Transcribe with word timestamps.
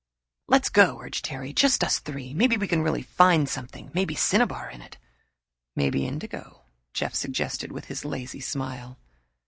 "Let's 0.47 0.69
go," 0.69 0.99
urged 0.99 1.25
Terry. 1.25 1.53
"Just 1.53 1.83
us 1.83 1.99
three. 1.99 2.33
Maybe 2.33 2.57
we 2.57 2.67
can 2.67 2.81
really 2.81 3.03
find 3.03 3.47
something. 3.47 3.91
May 3.93 4.03
be 4.03 4.15
cinnabar 4.15 4.67
in 4.71 4.81
it." 4.81 4.97
"May 5.75 5.91
be 5.91 6.07
indigo," 6.07 6.63
Jeff 6.95 7.13
suggested, 7.13 7.71
with 7.71 7.85
his 7.85 8.03
lazy 8.03 8.39
smile. 8.41 8.97